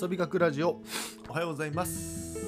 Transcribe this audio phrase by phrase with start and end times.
[0.00, 0.80] 遊び学ラジオ。
[1.28, 2.38] おはようございます。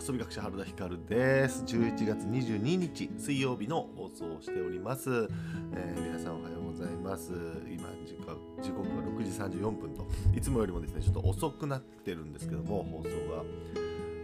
[0.00, 1.64] 遊び学者原田光です。
[1.64, 5.28] 11月22日水曜日の放送をしております、
[5.74, 7.32] えー皆さんおはようございます。
[7.68, 10.06] 今時刻時刻は6時34分と。
[10.36, 13.08] いつもよりもですねちょっと遅くなってるんですけども放送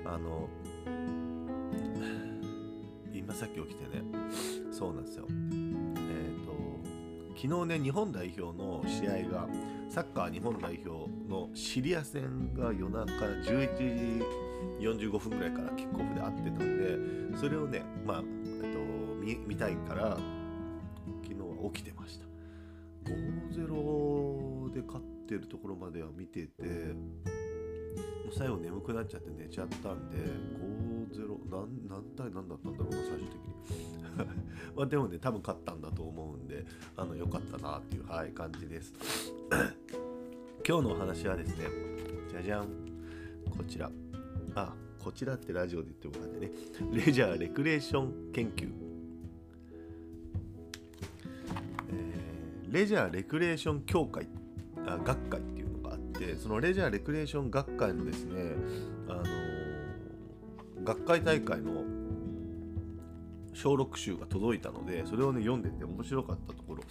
[0.04, 0.14] が。
[0.14, 0.48] あの
[3.12, 4.04] 今さっき起きてね
[4.70, 5.26] そうなんですよ、
[7.42, 9.48] 昨日ね日本代表の試合が
[9.90, 14.20] サッカー日本代表のシリア戦が夜中11
[14.78, 18.22] 時45分ぐらいからキックオフで会ってたんでそれをねまあ、
[18.62, 18.78] えっと、
[19.20, 20.16] 見見たいから
[21.24, 22.26] 昨日は起きてました。
[23.10, 26.70] 5-0で勝ってるところまでは見てても
[28.30, 33.52] う最後眠くなっちゃって寝ちゃったんで5 0何何対何だったんだろうな最終的に。
[34.76, 36.64] まあでもね多分勝ったんだと思うんで
[36.96, 38.94] あの良かったなっていう、はい、感じです。
[40.66, 41.66] 今日のお話はですね
[42.30, 42.66] じゃじゃん。
[43.50, 43.90] こちら。
[44.54, 46.52] あこちらってラジオで言ってもらってね。
[46.92, 48.72] レジャーレクレーション研究、
[51.90, 52.22] えー
[52.72, 54.26] レジャーレクレーション協会
[54.86, 58.54] あ学会っていうのがあってそのレジャーレクレーション学会のですね
[59.08, 59.51] あの
[60.84, 61.84] 学会大会の
[63.54, 66.82] 小録集が届いたのでそれをね読んでて面白かったところ。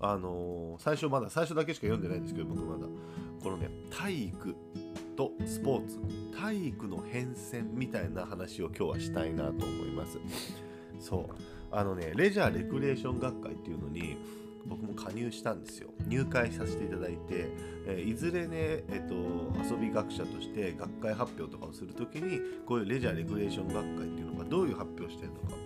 [0.00, 2.86] あのー最初まだ最初だけしか読んでないんですけど僕まだ。
[3.42, 4.56] このね体育
[5.16, 5.98] とスポーツ。
[6.36, 10.18] 体育の変遷みたいな話を今日はしたいなと思います。
[11.00, 11.34] そう。
[11.70, 14.16] あのねレジャーレクレーション学会っていうのに
[14.68, 15.90] 僕も加入したんですよ。
[16.06, 17.18] 入会させていただいて、
[17.86, 19.14] えーいずれね、えっと
[19.64, 25.56] 遊び学者として学会発表とかをするときにこういうレジャーレクレーション学会っていうのがどういう発表してるのか、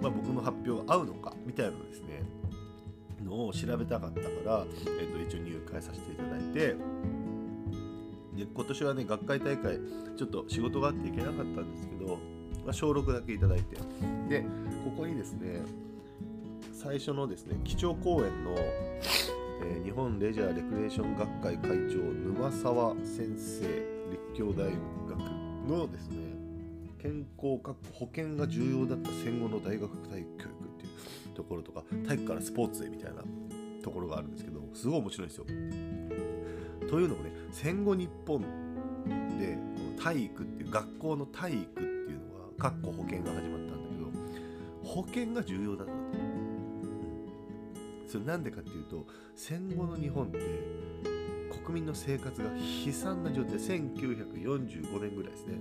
[0.00, 2.22] まあ、僕の発表が合うのかみたいなのですね
[3.24, 4.66] のを調べたかったから、
[5.00, 6.76] えっと一応入会させていただいて
[8.36, 9.78] で今年はね学会大会
[10.16, 12.18] ちょっと仕事があって行けなかったんですけど、
[12.64, 13.76] まあ、小6だけいただいて。
[14.28, 14.44] で
[14.84, 15.62] ここにですね
[16.86, 19.16] 最初のですね基調講演の、えー
[19.82, 23.66] 日本レジャーレクレーション学会会長沼沢先生
[24.10, 25.18] 立教大学
[25.66, 26.18] のですね
[27.00, 33.22] 健康確保保険が重要だった戦後の大学体育教育っていうところとか体育からスポーツへみたいな
[33.82, 35.46] ところがあるんですけどすごい面白いんですよ。
[36.88, 38.42] というのもね戦後日本
[39.38, 45.95] でこの体育っていう学校の体育っていうのはかっこ保険が始まったんだけど保険が重要だった。
[48.16, 50.38] それなんでかっていうと戦後の日本って
[51.64, 52.48] 国民の生活が
[52.86, 55.58] 悲惨な状態1945年ぐらいですね、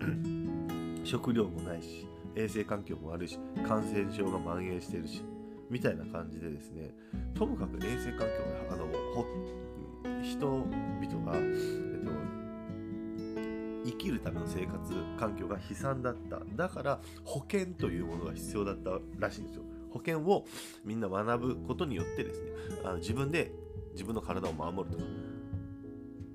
[0.00, 3.38] うん、 食料もないし衛生環境も悪いし
[3.68, 5.22] 感染症が蔓延してるし
[5.68, 6.90] みたいな感じでですね
[7.34, 8.24] ともかく衛生環境
[8.68, 9.26] があのほ
[10.22, 12.12] 人々が、えっと、
[13.84, 16.40] 生きるための生活環境が悲惨だった。
[16.56, 19.62] だから保険というものが必要だったらしいんですよ。
[19.96, 20.46] 保険を
[20.84, 22.50] みんな学ぶことによってですね
[22.84, 23.52] あの自分で
[23.92, 25.08] 自分の体を守るとか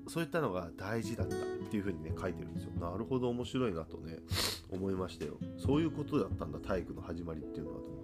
[0.08, 1.38] そういったのが大事だったっ
[1.70, 2.72] ていうふうにね書いてるんですよ。
[2.80, 4.18] なるほど面白いなとね
[4.70, 5.38] 思いましたよ。
[5.56, 8.00] そういうことだったんだ体育の始まりっていうのはと思っ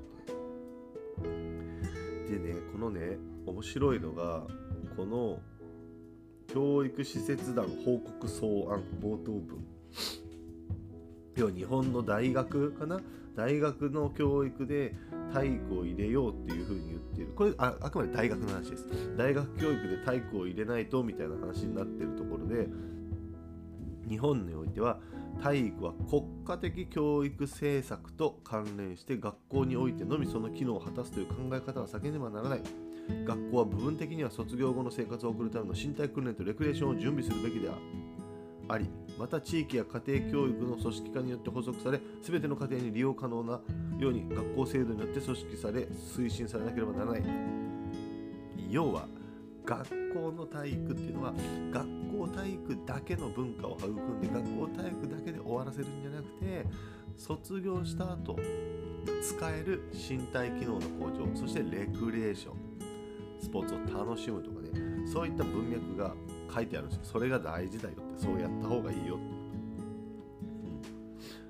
[2.29, 2.33] て。
[2.33, 4.47] でねこのね面白いのが
[4.97, 5.41] この
[6.47, 9.67] 教育施設団報告草案冒頭文。
[11.35, 13.01] 要は日本の大学かな？
[13.35, 14.95] 大学の教育で
[15.33, 17.33] 体育を入れようっていうふうに言っている。
[17.34, 18.87] これああくまで大学の話です。
[19.16, 22.69] 大学教育で体育を入れないとみたいな話になっているところで
[24.09, 25.00] 日本においては
[25.43, 32.62] 体育は国家的教育政策と関連して学校においてのみその機能を果たすという考え方は避けねばならない。
[33.25, 37.71] 学校は部分的には卒業後の生活を送るための身体訓練とレクレーションを準備するべきで
[38.69, 38.91] あり。
[39.19, 43.61] また地域や家庭教育の組織化によって補足され全ての家庭に利用可能な
[43.99, 47.23] ように学校制度によって組織され推進されなければならない。
[48.71, 49.09] 要は
[49.65, 51.34] 学校の体育っていうのは
[51.71, 51.87] 学
[52.19, 56.65] 校体育だけの文化を育んで学校体育だけで終わらせるんじゃなくて
[57.16, 58.37] 卒業した後
[59.22, 62.54] 使える身体機能の向上そしてレクリエーション
[63.41, 64.71] スポーツを楽しむとかね
[65.07, 66.15] そういった文脈が
[66.53, 69.16] 書いてあるんですよそれが大事だよってそうやった方がいいよ。
[69.16, 69.24] って、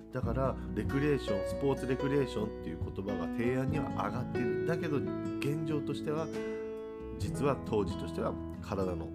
[0.04, 4.66] うん、だからレクリエーションスポーツレクリエーションっていう言葉が提案には上がってる。
[4.66, 6.26] だけど現状としては
[7.18, 9.08] 実は当時としては体の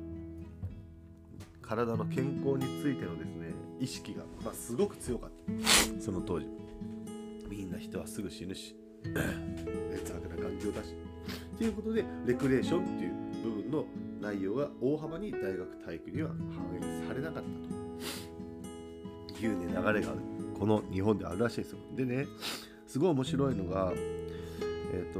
[1.62, 5.30] 体の健康についてのですね意識が、まあ、すごく強かっ
[5.96, 6.02] た。
[6.02, 6.48] その当時。
[7.50, 10.96] みんな人はすぐ死ぬし 劣悪な環境だし。
[11.58, 13.14] ということでレクリエーションっていう
[13.44, 13.86] 部分の
[14.24, 16.38] 内容が大幅に大学体育には反
[16.78, 17.44] 映されなかっ
[19.28, 20.14] たというね流れが
[20.58, 21.80] この日本であるらしいですよ。
[21.94, 22.26] でね
[22.88, 23.92] すごい面白いのが
[24.94, 25.20] えっ、と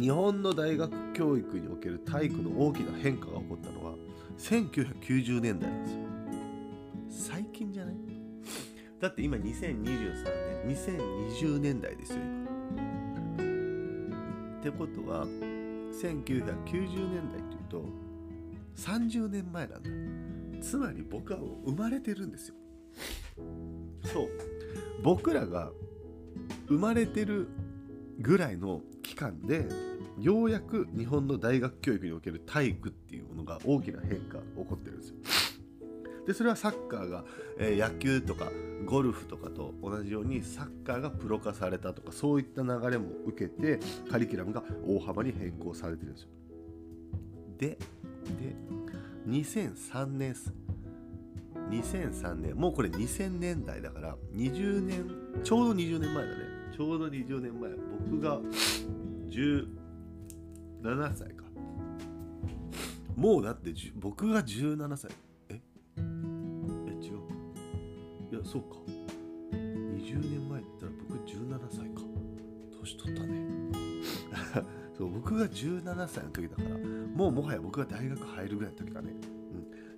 [0.00, 3.92] 日本の大学教育における体育の大きな変化が起こったのは
[4.38, 7.32] 1990年代なんですよ。
[7.34, 7.94] 最近じゃない？
[8.98, 9.84] だって今2023
[10.64, 12.50] 年2020年代ですよ今。
[14.60, 15.26] ってことは
[16.02, 17.84] 1990年代というと
[18.76, 19.90] 30年前なんだ。
[20.60, 22.54] つまり僕は生まれてるんですよ。
[24.04, 24.28] そう。
[25.02, 25.70] 僕らが
[26.66, 27.48] 生まれてる
[28.18, 29.68] ぐらいの期間で
[30.18, 35.16] ようやく日本の大学教育における体育っていうものが大きな変化が起こってるんですよ。
[36.26, 37.24] でそれはサッカーが、
[37.58, 38.50] え、野球とか
[38.84, 43.80] ゴルフとかと同じようにサッカーがプロ化されたとかそういった流れも受けて
[44.10, 46.28] カリキュラムが大幅に変更されてるんですよ。
[47.58, 47.78] でで
[49.28, 50.52] 2003年です
[51.70, 52.56] 2003年。
[52.56, 55.10] もうこれ2000年代だから20年
[55.42, 56.36] ちょうど20年前だね。
[56.76, 57.70] ちょうど20年前。
[58.10, 58.40] 僕が
[59.28, 59.66] 17
[61.14, 61.44] 歳か。
[63.16, 65.10] もうだって僕が17歳。
[68.32, 68.78] いやそうか。
[69.52, 72.00] 20年前って言ったら僕17歳か。
[72.80, 73.46] 年取ったね。
[74.96, 76.78] そう僕が17歳の時だから
[77.14, 79.14] もうもはや僕が大学入るぐらいの時だね。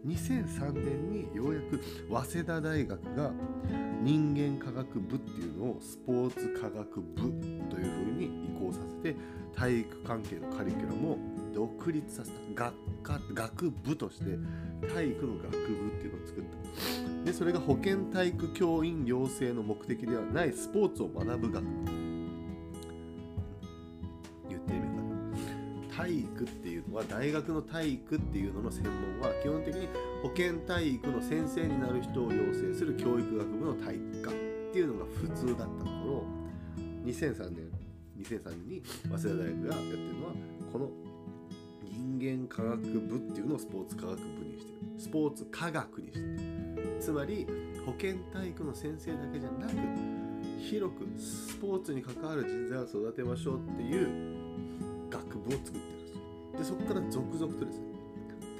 [0.04, 3.32] 2003年にようやく早稲田大学が
[4.02, 7.16] 人間科学部っていうのをスポーツ科学部
[7.70, 9.16] というふうに移行させて
[9.54, 11.18] 体育関係のカリキュラムを
[11.54, 14.36] 独立させた学科学部として
[14.92, 16.58] 体育の学部っていうのを作った
[17.24, 21.70] でそれが保健体育教員養成の目的ではないスポーツを学ぶ学部
[24.50, 24.84] 言ってみる
[25.90, 25.96] か。
[25.96, 29.88] 体育っていうのは大学の体育っていうのの専門は基本的に
[30.22, 34.34] 保健体育の先生になる人を養成する教育学部の体育科っ
[34.72, 36.24] ていうのが普通だったところ。
[37.06, 37.70] 2003年
[38.18, 40.32] 2003年に早稲田大学がやってるのは
[40.72, 40.90] この
[41.90, 44.78] 人間科学部っていうのをスポーツ科学部にしてる。
[44.98, 46.53] スポーツ科学にしてる。
[47.04, 47.46] つまり
[47.84, 49.72] 保健体育の先生だけじゃなく
[50.58, 56.78] 広くスポーツに関わる人材を育てましょうっていう学部を作ってるんですよ。
[56.78, 57.84] でそこから続々とですね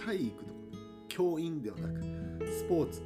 [0.05, 0.61] 体育とか
[1.09, 2.03] 教員ではなく
[2.47, 3.01] スポーツ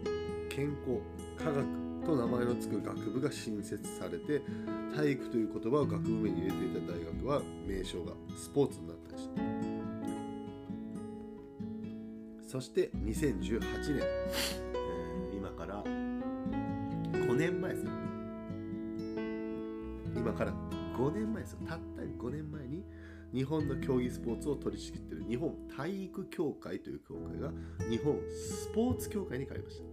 [0.49, 1.00] 健康
[1.38, 1.64] 科学
[2.05, 4.43] と名前の付く学部が新設されて
[4.96, 9.58] 体育という言葉を学部名に入れていた大学は名称がスポーツになったりして。
[12.49, 13.61] そして2018
[13.94, 14.02] 年、
[17.38, 17.90] 年前ですよ。
[20.17, 20.52] 今から
[20.96, 22.85] 5年前ですよたった5年前に
[23.32, 27.52] 日本の競技スポーツを取り仕切っている日本体育協会という協会が
[27.88, 29.85] 日本スポーツ協会に変わりました。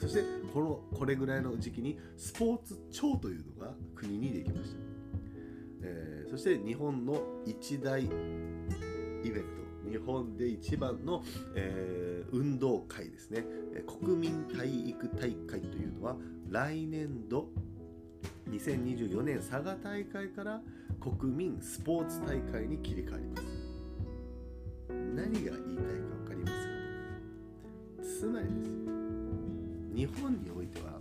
[0.00, 4.76] そしてこのこれぐらいの時期にスポーツ庁というのが国にできました、
[5.82, 8.02] えー、そして日本の一大
[10.06, 11.22] 本で一番の、
[11.54, 13.44] えー、運動会ですね。
[14.00, 16.16] 国民体育大会というのは
[16.48, 17.48] 来年度
[18.50, 20.62] 2024年佐賀大会から
[21.00, 23.44] 国民スポーツ大会に切り替わります。
[25.14, 25.60] 何が言いたいか
[26.24, 28.02] 分かりますか？
[28.20, 28.92] つまりですよ
[29.94, 31.00] 日本においては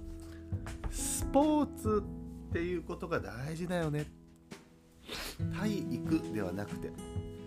[0.89, 2.03] スポーツ
[2.49, 4.05] っていうことが大事だよね。
[5.57, 6.89] 体育ではなくて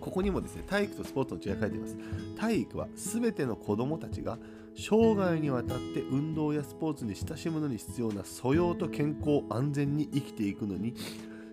[0.09, 1.95] ここにもですね体育とスポーツの違い書いています。
[2.35, 4.39] 体育は全ての子どもたちが
[4.75, 10.95] 生涯にわたって運動やスポーツに親しむのに必要な素養と健康安全に生きていくのに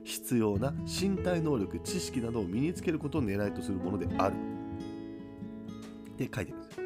[0.04, 4.36] 必要な身体能力知識などを身につけることを狙いとするものである。
[6.12, 6.80] って書いてるんです。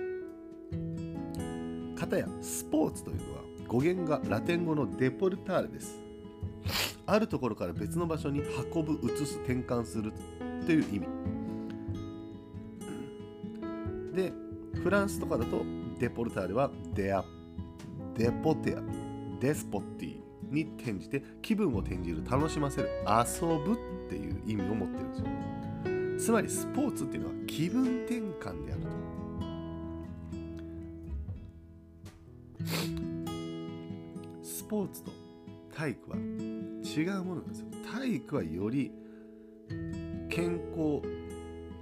[1.93, 6.01] よかたやスポーツというのは語源がラテン語のデポルターレです。
[7.07, 8.43] あるところから別の場所に
[8.75, 10.13] 運ぶ移す転換する
[10.67, 11.07] という意味
[14.13, 14.33] で
[14.83, 15.65] フランスとかだと
[15.99, 17.25] デポルターレはデア、
[18.17, 18.83] デポテア、
[19.41, 23.77] デスポティに転じて気分を転じる、楽しませる、遊ぶっ
[24.09, 25.27] ていう意味を持ってるんですよ。
[26.19, 28.89] つまりスポーツっていうのは気分転換であると。
[34.43, 35.11] スポーツと
[35.75, 36.21] 体育は違
[37.19, 37.67] うものなんですよ。
[37.93, 38.93] 体育はより
[40.29, 41.03] 健康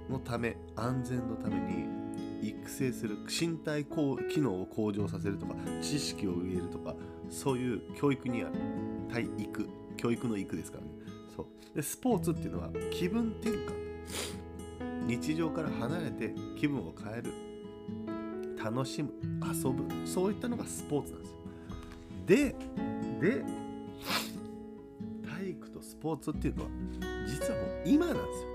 [0.09, 1.98] のため安全のために
[2.41, 6.95] 育成する身体機能を向上させるとか知識を植えるとか
[7.29, 8.53] そういう教育にある。
[9.11, 9.69] 体育。
[9.97, 10.91] 教育の育ですからね。
[11.35, 11.75] そう。
[11.75, 13.73] でスポーツっていうのは気分転換。
[15.05, 17.33] 日常から離れて気分を変える。
[18.63, 19.11] 楽しむ。
[19.43, 19.83] 遊ぶ。
[20.05, 21.37] そういったのがスポーツなんですよ。
[22.25, 22.55] で
[23.19, 23.43] で
[25.27, 26.69] 体育とスポーツっていうのは
[27.27, 28.49] 実はもう今なんですよ。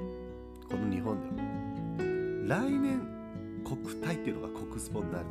[0.71, 2.61] この日本では。
[2.61, 3.14] 来年
[3.65, 5.25] 国体っていうのが国スポになる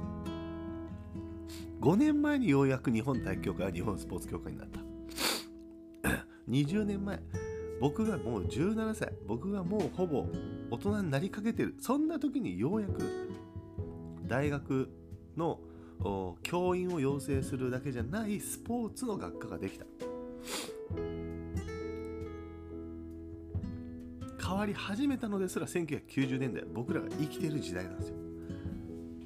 [1.84, 4.80] 5年前にようやく日本体育協会は日本スポーツ協会になった。
[6.50, 7.20] 20年前。
[7.82, 9.12] 僕がもう17歳。
[9.28, 10.26] 僕がもうほぼ
[10.72, 11.76] 大人になりかけてる。
[11.82, 13.02] そんな時にようやく
[14.26, 14.90] 大学
[15.36, 15.60] の
[16.42, 19.86] 教員を養成するだけじゃないスポーツの学科ができた。
[24.54, 28.16] 変わり始めたのですら1990年代僕らが生きてる時代なんですよ。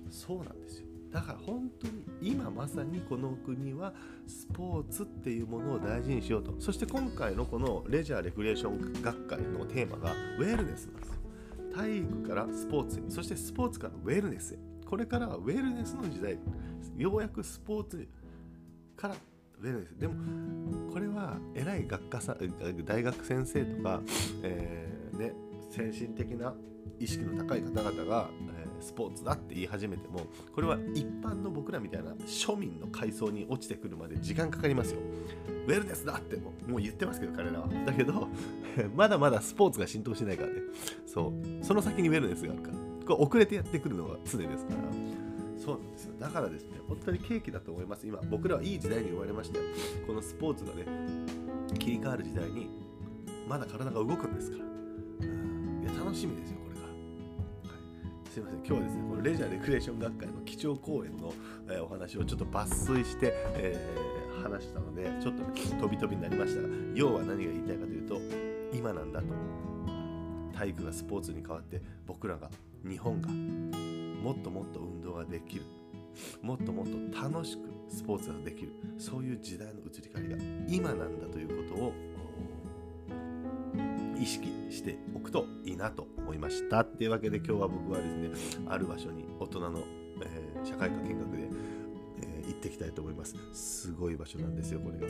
[0.10, 0.86] そうなんですよ。
[1.12, 3.94] だから本当に今まさにこの国は
[4.26, 6.56] スポーツっていうものを大事にしようと。
[6.60, 11.16] そして今回のこのレジャーレクリエーション学会のテーマがウェルネスなんですよ。
[11.76, 13.04] 体育からスポーツへ。
[13.10, 14.58] そしてスポーツからウェルネスへ。
[14.86, 16.40] これからはウェルネスの時代。
[16.96, 18.08] ようやくスポーツ
[18.96, 19.16] から
[19.62, 20.00] ウェルネス。
[20.00, 20.14] でも
[20.90, 22.38] これは偉い学科さ
[22.86, 24.02] 大学先生とか、
[24.42, 25.34] え、ね
[25.70, 26.54] 先進的な
[27.00, 30.22] 意識の高い方々が、えー、スポーツだって言い始めても
[30.54, 35.00] これは一般の僕らみたいな庶民の階層に落ちてくるまで時間かかりますよ。
[35.68, 37.68] ウェルネスだってももう言ってますけど彼らは。
[37.86, 38.28] だけど
[38.96, 40.62] まだまだスポーツが浸透してないからね。
[41.06, 41.64] そう。
[41.64, 42.78] その先にウェルネスがあるから。
[43.06, 44.80] これ遅れてやってくるのが常ですから。
[45.58, 46.14] そうなんですよ。
[46.20, 48.08] だからですね本当に契機だと思います。
[48.08, 49.60] 今僕らはいい時代に生まれまして
[50.06, 50.86] このスポーツがね
[51.78, 52.70] 切り替わる時代に
[53.48, 54.77] まだ体が動くんですから。
[56.08, 56.94] 楽しみですよこれから、は
[57.76, 58.60] い、すいません。
[58.60, 61.34] 今日はですねこのレジャーレクレーション学会の基調講演の、
[61.68, 68.22] えー、お話をちょっと抜粋して、えー、話したのでちょっと、飛び飛びになりましたが要は何が言いたいかというと
[68.74, 69.26] 今なんだと。
[70.58, 72.50] 体育がスポーツに変わって僕らが
[72.84, 75.64] 日本がもっともっと運動ができる。
[76.42, 78.72] もっともっと楽しくスポーツができる。
[78.98, 81.94] そういう時代の移り変わりが今なんだということを
[84.22, 86.84] 意識しておくといいなと思いました。
[86.84, 88.30] というわけで今日は僕はですね
[88.68, 89.80] ある場所に大人の、
[90.22, 91.50] えー、社会科見学で、
[92.22, 93.36] えー、行ってきたいと思います。
[93.54, 95.08] すごい場所なんですよこれが。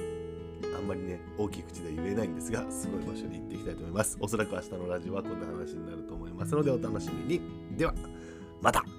[0.77, 4.17] あんまりね大きい口では言えないんですがすごい場所に行っていきたいと思います。
[4.19, 7.41] おそらく明日のラジオはこんな話になると思いますのでお楽しみに。
[7.77, 7.93] では
[8.61, 8.96] また。